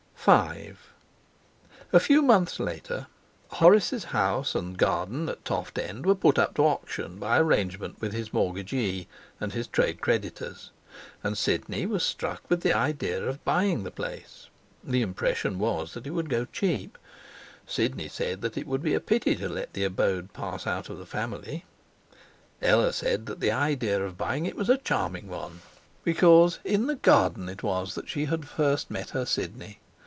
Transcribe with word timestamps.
V 0.23 0.29
A 1.91 1.99
few 1.99 2.21
months 2.21 2.59
later 2.59 3.07
Horace's 3.53 4.03
house 4.03 4.53
and 4.53 4.77
garden 4.77 5.27
at 5.27 5.43
Toft 5.43 5.79
End 5.79 6.05
were 6.05 6.13
put 6.13 6.37
up 6.37 6.53
to 6.57 6.61
auction 6.63 7.17
by 7.17 7.39
arrangement 7.39 7.99
with 7.99 8.13
his 8.13 8.31
mortgagee 8.31 9.07
and 9.39 9.51
his 9.51 9.65
trade 9.65 9.99
creditors. 9.99 10.69
And 11.23 11.35
Sidney 11.35 11.87
was 11.87 12.03
struck 12.03 12.47
with 12.51 12.61
the 12.61 12.71
idea 12.71 13.23
of 13.23 13.43
buying 13.43 13.81
the 13.81 13.89
place. 13.89 14.45
The 14.83 15.01
impression 15.01 15.57
was 15.57 15.95
that 15.95 16.05
it 16.05 16.11
would 16.11 16.29
go 16.29 16.45
cheap. 16.45 16.99
Sidney 17.65 18.07
said 18.07 18.45
it 18.45 18.67
would 18.67 18.83
be 18.83 18.93
a 18.93 18.99
pity 18.99 19.35
to 19.37 19.49
let 19.49 19.73
the 19.73 19.85
abode 19.85 20.33
pass 20.33 20.67
out 20.67 20.87
of 20.91 20.99
the 20.99 21.05
family. 21.07 21.65
Ella 22.61 22.93
said 22.93 23.25
that 23.25 23.39
the 23.39 23.51
idea 23.51 23.99
of 24.03 24.19
buying 24.19 24.45
it 24.45 24.55
was 24.55 24.69
a 24.69 24.77
charming 24.77 25.27
one, 25.29 25.61
because 26.03 26.59
in 26.63 26.85
the 26.85 26.93
garden 26.95 27.49
it 27.49 27.63
was 27.63 27.95
that 27.95 28.07
she 28.07 28.25
had 28.25 28.47
first 28.47 28.91
met 28.91 29.09
her 29.09 29.25
Sidney. 29.25 29.79